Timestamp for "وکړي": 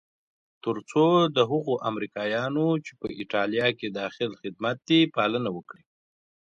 5.57-5.83